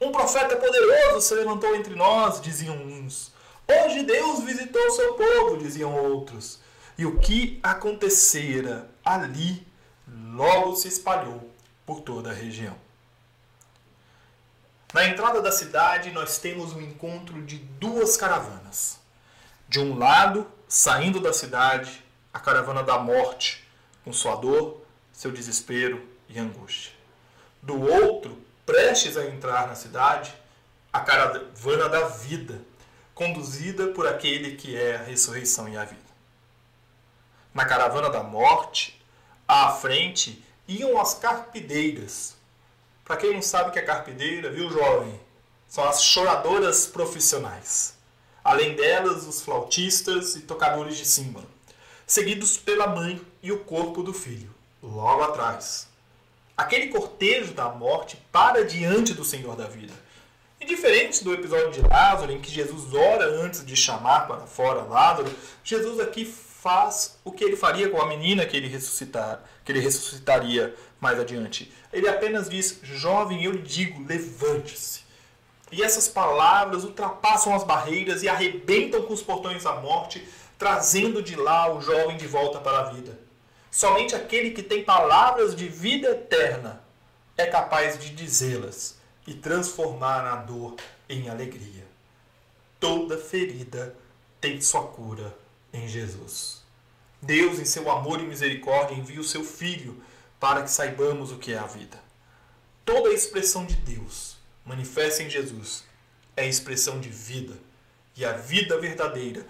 um 0.02 0.12
profeta 0.12 0.56
poderoso 0.56 1.22
se 1.22 1.36
levantou 1.36 1.76
entre 1.76 1.94
nós, 1.94 2.42
diziam 2.42 2.76
uns. 2.76 3.32
Hoje 3.68 4.02
Deus 4.02 4.44
visitou 4.44 4.82
o 4.82 4.92
seu 4.92 5.14
povo, 5.14 5.58
diziam 5.58 5.94
outros. 5.94 6.60
E 6.98 7.06
o 7.06 7.20
que 7.20 7.60
acontecera 7.62 8.90
ali 9.06 9.66
logo 10.08 10.76
se 10.76 10.88
espalhou 10.88 11.48
por 11.86 12.02
toda 12.02 12.32
a 12.32 12.34
região. 12.34 12.76
Na 14.92 15.06
entrada 15.06 15.40
da 15.40 15.52
cidade, 15.52 16.10
nós 16.10 16.40
temos 16.40 16.74
o 16.74 16.78
um 16.78 16.82
encontro 16.82 17.40
de 17.44 17.58
duas 17.58 18.18
caravanas. 18.18 19.00
De 19.70 19.80
um 19.80 20.00
lado, 20.00 20.48
saindo 20.68 21.20
da 21.20 21.32
cidade, 21.32 22.04
a 22.34 22.40
caravana 22.40 22.82
da 22.82 22.98
morte, 22.98 23.68
com 24.04 24.12
sua 24.12 24.36
dor, 24.36 24.81
seu 25.22 25.32
desespero 25.32 26.04
e 26.28 26.40
angústia. 26.40 26.92
Do 27.62 27.80
outro, 27.80 28.36
prestes 28.66 29.16
a 29.16 29.28
entrar 29.28 29.68
na 29.68 29.76
cidade, 29.76 30.34
a 30.92 31.00
caravana 31.00 31.88
da 31.88 32.08
vida, 32.08 32.60
conduzida 33.14 33.90
por 33.90 34.08
aquele 34.08 34.56
que 34.56 34.76
é 34.76 34.96
a 34.96 35.04
ressurreição 35.04 35.70
e 35.70 35.78
a 35.78 35.86
vida. 35.86 36.02
Na 37.54 37.66
caravana 37.66 38.10
da 38.10 38.24
morte, 38.24 39.00
à 39.48 39.72
frente 39.74 40.44
iam 40.68 41.00
as 41.00 41.14
carpideiras. 41.14 42.36
Para 43.06 43.18
quem 43.18 43.32
não 43.32 43.44
sabe 43.44 43.70
o 43.70 43.74
que 43.74 43.78
é 43.78 43.84
carpideira, 43.84 44.50
viu, 44.50 44.72
jovem? 44.72 45.22
São 45.68 45.84
as 45.84 46.04
choradoras 46.04 46.88
profissionais. 46.88 47.96
Além 48.44 48.76
delas, 48.76 49.28
os 49.28 49.40
flautistas 49.44 50.36
e 50.36 50.42
tocadores 50.42 50.98
de 50.98 51.06
símbolo, 51.06 51.48
seguidos 52.08 52.58
pela 52.58 52.88
mãe 52.88 53.22
e 53.44 53.52
o 53.52 53.60
corpo 53.60 54.02
do 54.02 54.16
filho, 54.16 54.60
logo 54.82 55.24
atrás 55.24 55.92
aquele 56.62 56.88
cortejo 56.88 57.54
da 57.54 57.70
morte 57.70 58.18
para 58.32 58.64
diante 58.64 59.14
do 59.14 59.24
Senhor 59.24 59.56
da 59.56 59.68
vida. 59.68 59.94
E 60.60 60.66
diferente 60.66 61.24
do 61.24 61.34
episódio 61.34 61.72
de 61.72 61.82
Lázaro, 61.82 62.32
em 62.32 62.40
que 62.40 62.52
Jesus 62.52 62.94
ora 62.94 63.26
antes 63.44 63.66
de 63.66 63.76
chamar 63.76 64.28
para 64.28 64.46
fora 64.46 64.84
Lázaro, 64.84 65.32
Jesus 65.64 66.00
aqui 66.00 66.24
faz 66.24 67.18
o 67.24 67.32
que 67.32 67.44
ele 67.44 67.56
faria 67.56 67.90
com 67.90 68.00
a 68.00 68.06
menina 68.06 68.46
que 68.46 68.56
ele, 68.56 68.68
ressuscitar, 68.68 69.44
que 69.66 69.72
ele 69.72 69.80
ressuscitaria 69.80 70.76
mais 71.00 71.20
adiante. 71.20 71.74
Ele 71.92 72.08
apenas 72.08 72.48
diz: 72.48 72.80
Jovem, 72.84 73.44
eu 73.44 73.52
lhe 73.52 73.64
digo, 73.64 74.06
levante-se. 74.06 75.02
E 75.72 75.82
essas 75.82 76.08
palavras 76.08 76.84
ultrapassam 76.84 77.56
as 77.56 77.64
barreiras 77.64 78.22
e 78.22 78.30
arrebentam 78.30 79.02
com 79.02 79.14
os 79.14 79.24
portões 79.24 79.64
da 79.64 79.74
morte, 79.78 80.24
trazendo 80.60 81.24
de 81.24 81.36
lá 81.36 81.74
o 81.74 81.82
jovem 81.82 82.18
de 82.18 82.28
volta 82.28 82.60
para 82.60 82.82
a 82.82 82.84
vida. 82.92 83.18
Somente 83.72 84.14
aquele 84.14 84.52
que 84.52 84.62
tem 84.62 84.84
palavras 84.84 85.56
de 85.56 85.70
vida 85.70 86.10
eterna 86.10 86.84
é 87.38 87.46
capaz 87.46 87.98
de 87.98 88.10
dizê-las 88.10 88.98
e 89.26 89.34
transformar 89.34 90.26
a 90.26 90.36
dor 90.36 90.76
em 91.08 91.30
alegria. 91.30 91.88
Toda 92.80 93.18
ferida 93.18 93.96
tem 94.42 94.60
sua 94.60 94.84
cura 94.88 95.34
em 95.72 95.88
Jesus. 95.88 96.62
Deus, 97.22 97.60
em 97.60 97.66
seu 97.66 97.90
amor 97.90 98.20
e 98.20 98.24
misericórdia, 98.24 98.96
envia 98.96 99.22
o 99.22 99.24
seu 99.24 99.44
Filho 99.44 100.04
para 100.40 100.64
que 100.64 100.72
saibamos 100.72 101.32
o 101.32 101.38
que 101.38 101.54
é 101.54 101.58
a 101.58 101.68
vida. 101.68 101.98
Toda 102.84 103.10
a 103.10 103.14
expressão 103.14 103.66
de 103.66 103.76
Deus 103.76 104.36
manifesta 104.66 105.24
em 105.24 105.30
Jesus 105.30 105.86
é 106.36 106.48
expressão 106.48 107.00
de 107.00 107.10
vida. 107.10 107.54
E 108.18 108.26
a 108.26 108.34
vida 108.34 108.78
verdadeira 108.80 109.46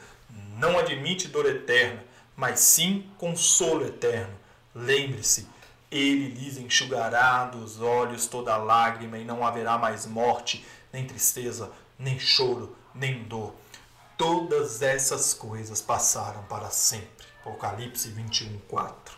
não 0.58 0.78
admite 0.78 1.28
dor 1.28 1.48
eterna, 1.48 2.04
mas 2.42 2.60
sim 2.62 3.08
consolo 3.20 3.86
eterno. 3.86 4.34
Lembre-se, 4.74 5.48
ele 5.92 6.30
lhes 6.30 6.58
enxugará 6.58 7.46
dos 7.46 7.80
olhos 7.80 8.26
toda 8.26 8.58
lágrima 8.58 9.20
e 9.20 9.24
não 9.24 9.46
haverá 9.46 9.78
mais 9.78 10.08
morte, 10.08 10.66
nem 10.92 11.06
tristeza, 11.06 11.72
nem 12.00 12.20
choro, 12.20 12.76
nem 12.96 13.26
dor. 13.26 13.54
Todas 14.18 14.82
essas 14.82 15.36
coisas 15.36 15.84
passaram 15.84 16.42
para 16.46 16.72
sempre. 16.72 17.28
Apocalipse 17.42 18.10
21, 18.10 18.58
4. 18.68 19.16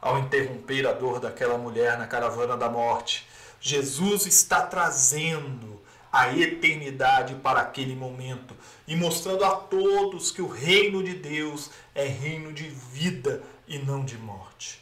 Ao 0.00 0.18
interromper 0.18 0.84
a 0.88 0.92
dor 0.92 1.20
daquela 1.20 1.56
mulher 1.56 1.96
na 1.96 2.08
caravana 2.08 2.56
da 2.56 2.68
morte, 2.68 3.24
Jesus 3.60 4.26
está 4.26 4.66
trazendo 4.66 5.80
a 6.12 6.36
eternidade 6.36 7.34
para 7.36 7.62
aquele 7.62 7.96
momento 7.96 8.54
e 8.86 8.94
mostrando 8.94 9.44
a 9.44 9.56
todos 9.56 10.30
que 10.30 10.42
o 10.42 10.46
reino 10.46 11.02
de 11.02 11.14
Deus 11.14 11.70
é 11.94 12.04
reino 12.04 12.52
de 12.52 12.68
vida 12.68 13.42
e 13.66 13.78
não 13.78 14.04
de 14.04 14.18
morte. 14.18 14.80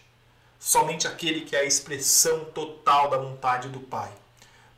Somente 0.59 1.07
aquele 1.07 1.43
que 1.43 1.55
é 1.55 1.61
a 1.61 1.65
expressão 1.65 2.47
total 2.47 3.09
da 3.09 3.17
vontade 3.17 3.69
do 3.69 3.81
Pai 3.81 4.11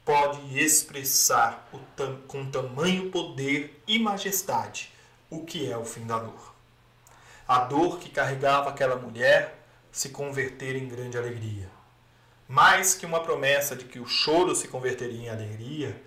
pode 0.04 0.58
expressar 0.58 1.68
tam 1.96 2.20
com 2.28 2.50
tamanho 2.50 3.10
poder 3.10 3.82
e 3.86 3.98
majestade 3.98 4.92
o 5.30 5.44
que 5.44 5.70
é 5.70 5.76
o 5.76 5.84
fim 5.84 6.06
da 6.06 6.18
dor. 6.18 6.54
A 7.48 7.60
dor 7.60 7.98
que 7.98 8.10
carregava 8.10 8.68
aquela 8.68 8.96
mulher 8.96 9.58
se 9.90 10.10
converter 10.10 10.76
em 10.76 10.88
grande 10.88 11.16
alegria. 11.16 11.70
Mais 12.46 12.94
que 12.94 13.06
uma 13.06 13.20
promessa 13.20 13.74
de 13.74 13.84
que 13.84 13.98
o 13.98 14.06
choro 14.06 14.54
se 14.54 14.68
converteria 14.68 15.22
em 15.22 15.28
alegria, 15.30 16.00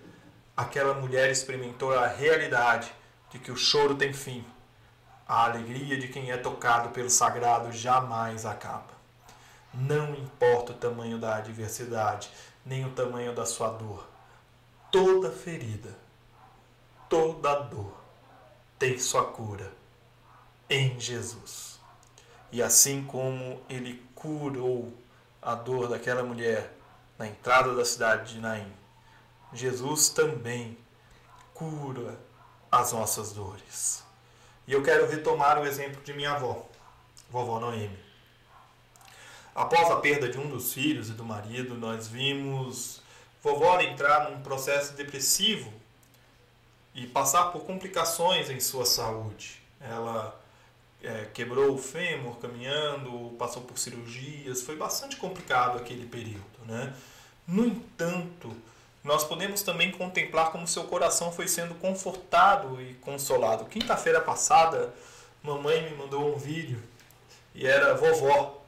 aquela 0.55 0.93
mulher 0.93 1.29
experimentou 1.29 1.97
a 1.97 2.07
realidade 2.07 2.93
de 3.29 3.39
que 3.39 3.51
o 3.51 3.57
choro 3.57 3.95
tem 3.95 4.13
fim. 4.13 4.45
A 5.27 5.45
alegria 5.45 5.97
de 5.97 6.07
quem 6.07 6.31
é 6.31 6.38
tocado 6.38 6.89
pelo 6.89 7.09
sagrado 7.09 7.71
jamais 7.71 8.45
acaba. 8.45 8.93
Não 9.74 10.13
importa 10.13 10.71
o 10.71 10.75
tamanho 10.75 11.17
da 11.17 11.35
adversidade, 11.35 12.29
nem 12.65 12.85
o 12.85 12.91
tamanho 12.91 13.33
da 13.33 13.45
sua 13.45 13.69
dor. 13.69 14.07
Toda 14.91 15.31
ferida, 15.31 15.93
toda 17.09 17.59
dor 17.59 17.93
tem 18.79 18.97
sua 19.00 19.25
cura 19.25 19.74
em 20.69 21.00
Jesus. 21.00 21.79
E 22.51 22.62
assim 22.62 23.03
como 23.03 23.62
ele 23.69 24.05
curou 24.13 24.93
a 25.41 25.55
dor 25.55 25.89
daquela 25.89 26.24
mulher 26.24 26.71
na 27.17 27.27
entrada 27.27 27.75
da 27.75 27.83
cidade 27.83 28.33
de 28.33 28.39
Naim, 28.39 28.71
Jesus 29.55 30.09
também 30.09 30.77
cura 31.53 32.19
as 32.71 32.91
nossas 32.91 33.31
dores. 33.31 34.03
E 34.67 34.74
eu 34.74 34.83
quero 34.83 35.07
retomar 35.07 35.59
o 35.59 35.65
exemplo 35.65 36.01
de 36.03 36.13
minha 36.13 36.31
avó, 36.31 36.67
vovó 37.29 37.59
Noemi. 37.59 37.97
Após 39.53 39.89
a 39.89 39.97
perda 39.97 40.27
de 40.27 40.38
um 40.38 40.50
dos 40.50 40.74
filhos 40.74 41.09
e 41.09 41.13
do 41.13 41.24
marido, 41.24 41.75
nós 41.75 42.07
vimos 42.07 43.01
vovó 43.41 43.79
entrar 43.79 44.29
num 44.29 44.41
processo 44.41 44.93
depressivo 44.93 45.71
e 46.93 47.07
passar 47.07 47.51
por 47.51 47.62
complicações 47.62 48.50
em 48.50 48.59
sua 48.59 48.85
saúde. 48.85 49.62
Ela 49.79 50.38
é, 51.01 51.25
quebrou 51.33 51.75
o 51.75 51.77
fêmur 51.77 52.38
caminhando, 52.38 53.35
passou 53.38 53.62
por 53.62 53.77
cirurgias, 53.77 54.62
foi 54.62 54.75
bastante 54.75 55.15
complicado 55.15 55.77
aquele 55.77 56.05
período. 56.07 56.43
Né? 56.65 56.93
No 57.47 57.65
entanto, 57.65 58.55
nós 59.05 59.24
podemos 59.24 59.62
também 59.62 59.91
contemplar 59.91 60.51
como 60.51 60.67
seu 60.67 60.85
coração 60.85 61.31
foi 61.31 61.47
sendo 61.47 61.75
confortado 61.75 62.81
e 62.81 62.95
consolado. 62.95 63.65
Quinta-feira 63.65 64.19
passada, 64.19 64.91
mamãe 65.43 65.83
me 65.83 65.95
mandou 65.95 66.33
um 66.33 66.39
vídeo 66.39 66.81
e 67.53 67.67
era 67.67 67.93
vovó 67.93 68.65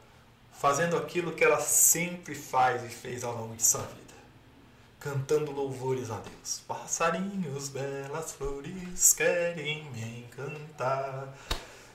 fazendo 0.54 0.96
aquilo 0.96 1.32
que 1.32 1.44
ela 1.44 1.60
sempre 1.60 2.36
faz 2.36 2.84
e 2.84 2.88
fez 2.88 3.24
ao 3.24 3.36
longo 3.36 3.56
de 3.56 3.64
sua 3.64 3.82
vida, 3.82 4.14
cantando 5.00 5.52
louvores 5.52 6.12
a 6.12 6.20
Deus. 6.20 6.62
Passarinhos, 6.68 7.70
belas 7.70 8.34
flores 8.34 9.14
querem 9.14 9.86
me 9.86 10.20
encantar. 10.20 11.36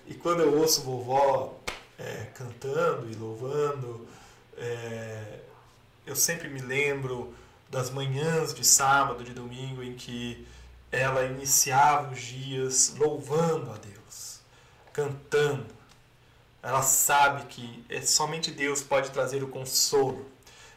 E 0.05 0.15
quando 0.15 0.43
eu 0.43 0.59
ouço 0.59 0.83
vovó 0.83 1.61
é, 1.97 2.27
cantando 2.35 3.09
e 3.09 3.15
louvando, 3.15 4.09
é, 4.57 5.39
eu 6.05 6.17
sempre 6.17 6.49
me 6.49 6.61
lembro 6.61 7.33
das 7.73 7.89
manhãs 7.89 8.53
de 8.53 8.67
sábado, 8.67 9.25
de 9.25 9.33
domingo, 9.33 9.83
em 9.83 9.95
que 9.95 10.47
ela 10.93 11.25
iniciava 11.25 12.13
os 12.13 12.21
dias 12.21 12.95
louvando 12.99 13.71
a 13.73 13.79
Deus, 13.79 14.41
cantando, 14.93 15.67
ela 16.63 16.83
sabe 16.83 17.47
que 17.47 17.83
é 17.89 18.03
somente 18.03 18.51
Deus 18.51 18.83
pode 18.83 19.11
trazer 19.11 19.43
o 19.43 19.49
consolo. 19.49 20.31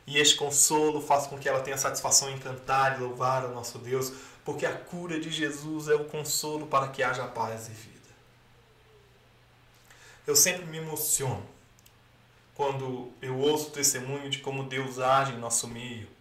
E 0.08 0.17
este 0.17 0.38
consolo 0.38 1.01
faz 1.01 1.27
com 1.27 1.38
que 1.38 1.49
ela 1.49 1.60
tenha 1.60 1.77
satisfação 1.77 2.31
em 2.31 2.38
cantar 2.38 2.95
e 2.95 3.03
louvar 3.03 3.43
o 3.43 3.53
nosso 3.53 3.77
Deus, 3.77 4.13
porque 4.45 4.65
a 4.65 4.73
cura 4.73 5.19
de 5.19 5.29
Jesus 5.29 5.89
é 5.89 5.95
o 5.95 6.05
consolo 6.05 6.65
para 6.65 6.88
que 6.88 7.03
haja 7.03 7.27
paz 7.27 7.67
e 7.67 7.71
vida. 7.71 7.95
Eu 10.25 10.36
sempre 10.36 10.65
me 10.65 10.77
emociono 10.77 11.45
quando 12.53 13.12
eu 13.21 13.38
ouço 13.38 13.67
o 13.67 13.71
testemunho 13.71 14.29
de 14.29 14.39
como 14.39 14.63
Deus 14.63 14.97
age 14.97 15.34
em 15.34 15.38
nosso 15.38 15.67
meio, 15.67 16.14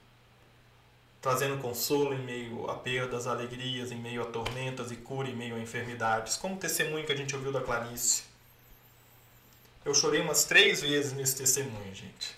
trazendo 1.24 1.56
consolo 1.60 2.12
em 2.12 2.22
meio 2.22 2.70
a 2.70 2.74
perdas, 2.74 3.26
alegrias, 3.26 3.90
em 3.90 3.98
meio 3.98 4.20
a 4.22 4.26
tormentas 4.26 4.92
e 4.92 4.96
cura 4.96 5.28
em 5.28 5.34
meio 5.34 5.56
a 5.56 5.58
enfermidades, 5.58 6.36
como 6.36 6.54
o 6.54 6.58
testemunho 6.58 7.04
que 7.04 7.12
a 7.12 7.16
gente 7.16 7.34
ouviu 7.34 7.50
da 7.50 7.60
Clarice 7.60 8.34
eu 9.84 9.94
chorei 9.94 10.20
umas 10.20 10.44
três 10.44 10.80
vezes 10.80 11.12
nesse 11.12 11.36
testemunho, 11.36 11.94
gente. 11.94 12.34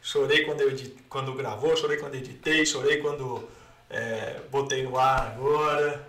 Chorei 0.00 0.44
quando, 0.44 0.62
eu, 0.62 0.96
quando 1.08 1.34
gravou, 1.34 1.76
chorei 1.76 1.98
quando 1.98 2.14
editei, 2.14 2.64
chorei 2.64 2.98
quando 2.98 3.46
é, 3.90 4.40
botei 4.50 4.82
no 4.82 4.98
ar 4.98 5.32
agora. 5.32 6.08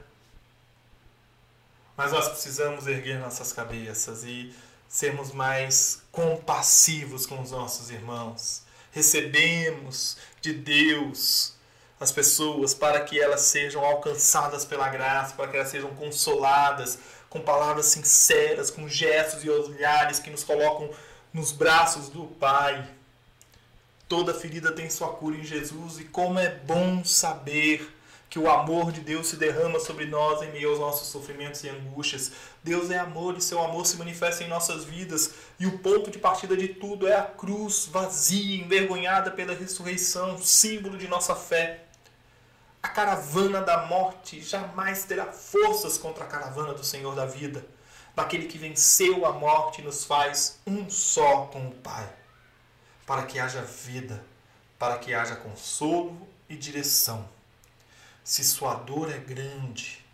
Mas 1.97 2.11
nós 2.11 2.29
precisamos 2.29 2.87
erguer 2.87 3.19
nossas 3.19 3.51
cabeças 3.51 4.23
e 4.23 4.55
sermos 4.87 5.31
mais 5.31 6.01
compassivos 6.11 7.25
com 7.25 7.41
os 7.41 7.51
nossos 7.51 7.91
irmãos. 7.91 8.63
Recebemos 8.91 10.17
de 10.41 10.53
Deus 10.53 11.52
as 12.03 12.11
pessoas 12.11 12.73
para 12.73 12.99
que 12.99 13.19
elas 13.19 13.41
sejam 13.41 13.83
alcançadas 13.83 14.65
pela 14.65 14.89
graça, 14.89 15.33
para 15.35 15.47
que 15.47 15.55
elas 15.55 15.69
sejam 15.69 15.95
consoladas, 15.95 16.99
com 17.29 17.39
palavras 17.39 17.87
sinceras, 17.87 18.69
com 18.69 18.87
gestos 18.89 19.43
e 19.43 19.49
olhares 19.49 20.19
que 20.19 20.29
nos 20.29 20.43
colocam 20.43 20.89
nos 21.33 21.51
braços 21.51 22.09
do 22.09 22.25
Pai. 22.25 22.85
Toda 24.07 24.33
ferida 24.33 24.73
tem 24.73 24.89
sua 24.89 25.13
cura 25.13 25.37
em 25.37 25.43
Jesus 25.45 25.97
e 25.97 26.03
como 26.03 26.37
é 26.37 26.49
bom 26.49 27.03
saber 27.05 27.89
que 28.29 28.37
o 28.37 28.49
amor 28.49 28.91
de 28.91 28.99
Deus 28.99 29.27
se 29.27 29.37
derrama 29.37 29.79
sobre 29.79 30.05
nós 30.05 30.41
em 30.41 30.51
meio 30.51 30.71
aos 30.71 30.79
nossos 30.79 31.07
sofrimentos 31.07 31.63
e 31.63 31.69
angústias. 31.69 32.31
Deus 32.63 32.91
é 32.91 32.97
amor 32.97 33.37
e 33.37 33.41
seu 33.41 33.61
amor 33.63 33.85
se 33.85 33.95
manifesta 33.95 34.43
em 34.43 34.47
nossas 34.47 34.83
vidas. 34.83 35.35
E 35.59 35.65
o 35.67 35.77
ponto 35.77 36.11
de 36.11 36.17
partida 36.17 36.57
de 36.57 36.67
tudo 36.67 37.07
é 37.07 37.15
a 37.15 37.23
cruz 37.23 37.87
vazia, 37.91 38.61
envergonhada 38.61 39.31
pela 39.31 39.53
ressurreição, 39.53 40.37
símbolo 40.39 40.97
de 40.97 41.07
nossa 41.07 41.35
fé. 41.35 41.85
A 42.83 42.89
caravana 42.89 43.61
da 43.61 43.85
morte 43.85 44.41
jamais 44.41 45.05
terá 45.05 45.31
forças 45.31 45.97
contra 45.97 46.25
a 46.25 46.27
caravana 46.27 46.73
do 46.73 46.83
Senhor 46.83 47.15
da 47.15 47.25
vida, 47.25 47.65
daquele 48.13 48.45
que 48.45 48.57
venceu 48.57 49.25
a 49.25 49.31
morte 49.31 49.81
e 49.81 49.83
nos 49.85 50.03
faz 50.03 50.59
um 50.67 50.89
só 50.89 51.45
com 51.45 51.69
o 51.69 51.71
Pai, 51.75 52.13
para 53.05 53.25
que 53.25 53.39
haja 53.39 53.61
vida, 53.61 54.23
para 54.77 54.97
que 54.97 55.13
haja 55.13 55.37
consolo 55.37 56.27
e 56.49 56.57
direção. 56.57 57.27
Se 58.21 58.43
sua 58.43 58.75
dor 58.75 59.09
é 59.09 59.17
grande, 59.17 60.05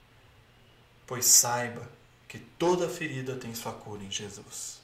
pois 1.07 1.25
saiba 1.25 1.89
que 2.27 2.37
toda 2.37 2.87
ferida 2.87 3.35
tem 3.35 3.53
sua 3.55 3.73
cura 3.73 4.03
em 4.03 4.11
Jesus. 4.11 4.79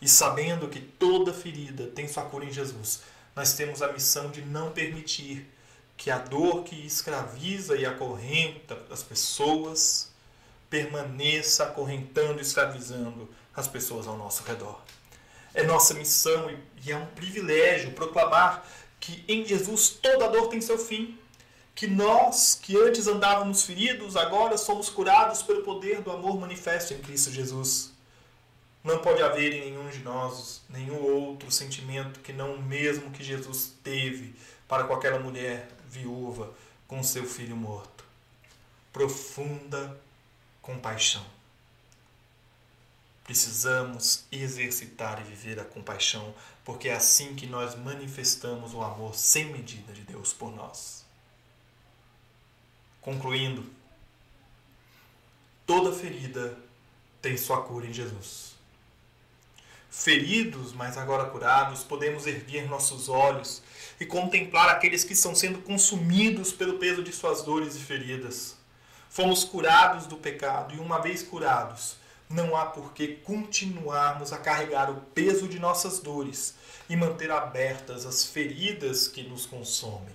E 0.00 0.08
sabendo 0.08 0.68
que 0.68 0.80
toda 0.80 1.34
ferida 1.34 1.88
tem 1.88 2.06
sua 2.06 2.24
cura 2.24 2.44
em 2.44 2.52
Jesus, 2.52 3.02
nós 3.34 3.54
temos 3.54 3.82
a 3.82 3.92
missão 3.92 4.30
de 4.30 4.42
não 4.42 4.70
permitir 4.70 5.52
que 5.96 6.10
a 6.10 6.18
dor 6.18 6.64
que 6.64 6.86
escraviza 6.86 7.76
e 7.76 7.86
acorrenta 7.86 8.78
as 8.90 9.02
pessoas 9.02 10.14
permaneça 10.68 11.64
acorrentando 11.64 12.38
e 12.38 12.42
escravizando 12.42 13.28
as 13.54 13.66
pessoas 13.68 14.06
ao 14.06 14.16
nosso 14.16 14.42
redor. 14.42 14.80
É 15.54 15.62
nossa 15.62 15.94
missão 15.94 16.50
e 16.84 16.92
é 16.92 16.96
um 16.96 17.06
privilégio 17.06 17.92
proclamar 17.92 18.66
que 19.00 19.24
em 19.26 19.44
Jesus 19.44 19.88
toda 19.88 20.28
dor 20.28 20.48
tem 20.48 20.60
seu 20.60 20.78
fim. 20.78 21.18
Que 21.74 21.86
nós, 21.86 22.58
que 22.60 22.76
antes 22.76 23.06
andávamos 23.06 23.62
feridos, 23.62 24.16
agora 24.16 24.56
somos 24.56 24.88
curados 24.88 25.42
pelo 25.42 25.62
poder 25.62 26.00
do 26.00 26.10
amor 26.10 26.40
manifesto 26.40 26.94
em 26.94 26.98
Cristo 26.98 27.30
Jesus. 27.30 27.92
Não 28.82 28.98
pode 28.98 29.22
haver 29.22 29.52
em 29.52 29.70
nenhum 29.70 29.88
de 29.90 29.98
nós 29.98 30.62
nenhum 30.70 31.02
outro 31.02 31.50
sentimento 31.50 32.20
que 32.20 32.32
não 32.32 32.54
o 32.54 32.62
mesmo 32.62 33.10
que 33.10 33.22
Jesus 33.22 33.74
teve 33.82 34.34
para 34.68 34.84
com 34.84 34.94
aquela 34.94 35.18
mulher 35.18 35.68
viúva 35.88 36.52
com 36.86 37.02
seu 37.02 37.24
filho 37.24 37.56
morto. 37.56 38.04
Profunda 38.92 40.00
compaixão. 40.62 41.24
Precisamos 43.22 44.24
exercitar 44.30 45.20
e 45.20 45.24
viver 45.24 45.58
a 45.58 45.64
compaixão, 45.64 46.34
porque 46.64 46.88
é 46.88 46.94
assim 46.94 47.34
que 47.34 47.46
nós 47.46 47.74
manifestamos 47.74 48.72
o 48.72 48.82
amor 48.82 49.14
sem 49.16 49.52
medida 49.52 49.92
de 49.92 50.02
Deus 50.02 50.32
por 50.32 50.54
nós. 50.54 51.04
Concluindo, 53.00 53.68
toda 55.64 55.92
ferida 55.92 56.56
tem 57.20 57.36
sua 57.36 57.62
cura 57.62 57.86
em 57.86 57.92
Jesus. 57.92 58.55
Feridos, 59.90 60.72
mas 60.72 60.98
agora 60.98 61.30
curados, 61.30 61.82
podemos 61.82 62.26
erguer 62.26 62.68
nossos 62.68 63.08
olhos 63.08 63.62
e 63.98 64.04
contemplar 64.04 64.68
aqueles 64.68 65.04
que 65.04 65.14
estão 65.14 65.34
sendo 65.34 65.60
consumidos 65.60 66.52
pelo 66.52 66.78
peso 66.78 67.02
de 67.02 67.12
suas 67.12 67.42
dores 67.42 67.76
e 67.76 67.80
feridas. 67.80 68.56
Fomos 69.08 69.44
curados 69.44 70.06
do 70.06 70.16
pecado 70.16 70.74
e, 70.74 70.78
uma 70.78 71.00
vez 71.00 71.22
curados, 71.22 71.96
não 72.28 72.56
há 72.56 72.66
por 72.66 72.92
que 72.92 73.08
continuarmos 73.08 74.32
a 74.32 74.38
carregar 74.38 74.90
o 74.90 75.00
peso 75.14 75.48
de 75.48 75.58
nossas 75.58 76.00
dores 76.00 76.54
e 76.88 76.96
manter 76.96 77.30
abertas 77.30 78.04
as 78.04 78.24
feridas 78.24 79.08
que 79.08 79.22
nos 79.22 79.46
consomem. 79.46 80.14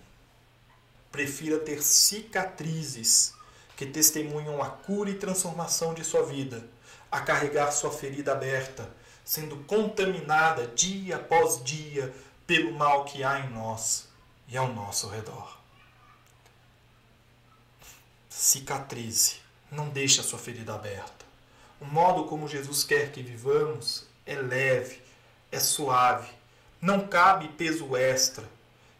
Prefira 1.11 1.57
ter 1.57 1.81
cicatrizes 1.81 3.33
que 3.75 3.85
testemunham 3.85 4.61
a 4.61 4.69
cura 4.69 5.09
e 5.09 5.15
transformação 5.15 5.93
de 5.93 6.03
sua 6.03 6.23
vida, 6.23 6.67
a 7.11 7.21
carregar 7.21 7.71
sua 7.71 7.91
ferida 7.91 8.33
aberta, 8.33 8.87
sendo 9.23 9.57
contaminada 9.65 10.67
dia 10.67 11.17
após 11.17 11.63
dia 11.63 12.13
pelo 12.45 12.73
mal 12.73 13.05
que 13.05 13.23
há 13.23 13.39
em 13.39 13.49
nós 13.49 14.07
e 14.47 14.57
ao 14.57 14.73
nosso 14.73 15.07
redor. 15.07 15.57
Cicatrize, 18.29 19.35
não 19.71 19.89
deixe 19.89 20.19
a 20.19 20.23
sua 20.23 20.39
ferida 20.39 20.73
aberta. 20.73 21.25
O 21.79 21.85
modo 21.85 22.25
como 22.25 22.47
Jesus 22.47 22.83
quer 22.83 23.11
que 23.11 23.23
vivamos 23.23 24.05
é 24.25 24.35
leve, 24.35 25.01
é 25.51 25.59
suave, 25.59 26.29
não 26.81 27.07
cabe 27.07 27.47
peso 27.49 27.95
extra. 27.95 28.43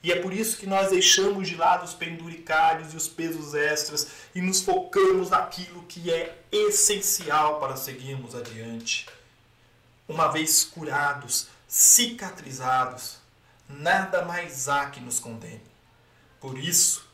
E 0.04 0.12
é 0.12 0.20
por 0.20 0.34
isso 0.34 0.58
que 0.58 0.66
nós 0.66 0.90
deixamos 0.90 1.48
de 1.48 1.56
lado 1.56 1.86
os 1.86 1.94
penduricários 1.94 2.94
e 2.94 2.98
os 2.98 3.08
pesos 3.08 3.54
extras 3.54 4.08
e 4.34 4.42
nos 4.42 4.62
focamos 4.62 5.30
naquilo 5.30 5.84
que 5.84 6.12
é 6.12 6.44
essencial 6.52 7.60
para 7.60 7.76
seguirmos 7.76 8.34
adiante. 8.34 9.08
Uma 10.12 10.28
vez 10.28 10.66
curados, 10.66 11.48
cicatrizados, 11.70 13.16
nada 13.70 14.26
mais 14.26 14.68
há 14.68 14.88
que 14.90 15.00
nos 15.00 15.22
condene. 15.22 15.64
Por 16.38 16.58
isso, 16.58 17.08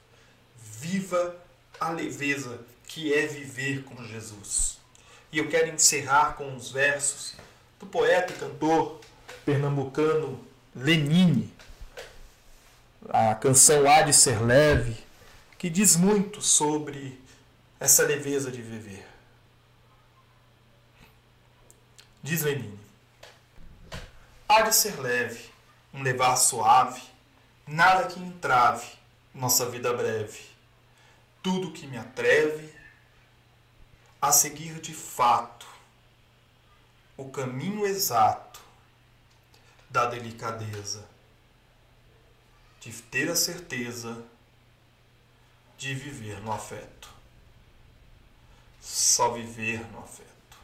viva 0.60 1.36
a 1.80 1.90
leveza 1.90 2.60
que 2.88 3.14
é 3.14 3.28
viver 3.28 3.84
com 3.84 4.04
Jesus. 4.04 4.80
E 5.32 5.38
eu 5.38 5.48
quero 5.48 5.68
encerrar 5.68 6.38
com 6.38 6.56
os 6.56 6.72
versos 6.72 7.36
do 7.80 7.86
poeta 7.86 8.34
e 8.34 8.38
cantor 8.38 9.00
pernambucano 9.46 10.44
Lenine, 10.76 11.54
a 13.10 13.36
canção 13.36 13.88
Há 13.88 14.02
de 14.02 14.14
Ser 14.14 14.42
Leve, 14.42 14.98
que 15.60 15.70
diz 15.70 15.96
muito 15.96 16.42
sobre 16.42 17.22
essa 17.80 18.02
leveza 18.02 18.50
de 18.50 18.64
viver. 18.64 19.06
Diz 22.24 22.42
Lenine: 22.42 22.87
Há 24.58 24.64
de 24.64 24.74
ser 24.74 25.00
leve, 25.00 25.52
um 25.94 26.02
levar 26.02 26.36
suave, 26.36 27.00
nada 27.68 28.08
que 28.08 28.20
entrave 28.20 28.88
nossa 29.32 29.70
vida 29.70 29.94
breve, 29.94 30.50
tudo 31.44 31.72
que 31.72 31.86
me 31.86 31.96
atreve 31.96 32.74
a 34.20 34.32
seguir 34.32 34.82
de 34.82 34.96
fato 34.96 35.68
o 37.16 37.30
caminho 37.30 37.86
exato 37.86 38.60
da 39.92 40.08
delicadeza, 40.08 41.08
de 42.82 42.92
ter 42.92 43.30
a 43.30 43.36
certeza 43.36 44.24
de 45.78 45.94
viver 45.94 46.42
no 46.42 46.52
afeto. 46.52 47.14
Só 48.82 49.34
viver 49.34 49.86
no 49.92 50.00
afeto. 50.00 50.58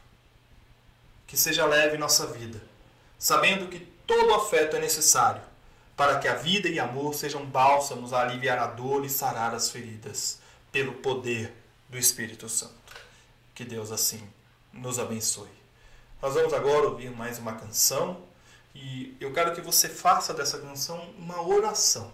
Que 1.27 1.37
seja 1.37 1.67
leve 1.67 1.95
nossa 1.95 2.25
vida, 2.25 2.72
sabendo 3.23 3.69
que 3.69 3.79
todo 4.05 4.33
afeto 4.33 4.75
é 4.75 4.81
necessário 4.81 5.41
para 5.95 6.19
que 6.19 6.27
a 6.27 6.35
vida 6.35 6.67
e 6.67 6.77
amor 6.77 7.15
sejam 7.15 7.45
bálsamos 7.45 8.11
a 8.11 8.21
aliviar 8.21 8.59
a 8.59 8.67
dor 8.67 9.05
e 9.05 9.09
sarar 9.09 9.55
as 9.55 9.69
feridas, 9.69 10.39
pelo 10.73 10.95
poder 10.95 11.53
do 11.87 11.97
Espírito 11.97 12.49
Santo. 12.49 12.73
Que 13.55 13.63
Deus 13.63 13.93
assim 13.93 14.21
nos 14.73 14.99
abençoe. 14.99 15.47
Nós 16.21 16.33
vamos 16.33 16.51
agora 16.51 16.89
ouvir 16.89 17.11
mais 17.11 17.39
uma 17.39 17.55
canção 17.55 18.21
e 18.75 19.15
eu 19.21 19.31
quero 19.31 19.55
que 19.55 19.61
você 19.61 19.87
faça 19.87 20.33
dessa 20.33 20.57
canção 20.57 20.99
uma 21.17 21.41
oração, 21.41 22.11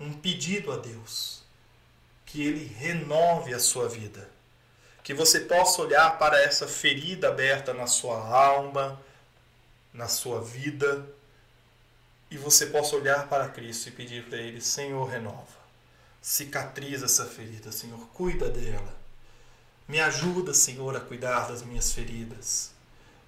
um 0.00 0.14
pedido 0.14 0.72
a 0.72 0.78
Deus, 0.78 1.42
que 2.24 2.42
Ele 2.42 2.64
renove 2.64 3.52
a 3.52 3.58
sua 3.58 3.86
vida, 3.86 4.30
que 5.04 5.12
você 5.12 5.40
possa 5.40 5.82
olhar 5.82 6.18
para 6.18 6.40
essa 6.40 6.66
ferida 6.66 7.28
aberta 7.28 7.74
na 7.74 7.86
sua 7.86 8.16
alma, 8.16 8.98
na 9.92 10.08
sua 10.08 10.40
vida, 10.40 11.06
e 12.30 12.36
você 12.36 12.66
possa 12.66 12.96
olhar 12.96 13.28
para 13.28 13.48
Cristo 13.48 13.88
e 13.88 13.92
pedir 13.92 14.24
para 14.24 14.38
Ele: 14.38 14.60
Senhor, 14.60 15.04
renova, 15.08 15.58
cicatriza 16.20 17.06
essa 17.06 17.24
ferida, 17.24 17.72
Senhor, 17.72 17.98
cuida 18.08 18.48
dela. 18.48 18.96
Me 19.86 20.00
ajuda, 20.00 20.52
Senhor, 20.52 20.94
a 20.96 21.00
cuidar 21.00 21.48
das 21.48 21.62
minhas 21.62 21.92
feridas. 21.92 22.72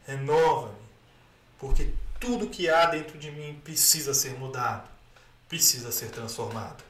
Renova-me, 0.07 0.77
porque 1.59 1.95
tudo 2.19 2.51
que 2.51 2.69
há 2.69 2.87
dentro 2.87 3.19
de 3.19 3.31
mim 3.31 3.59
precisa 3.65 4.13
ser 4.13 4.39
mudado, 4.39 4.87
precisa 5.49 5.91
ser 5.91 6.11
transformado. 6.11 6.90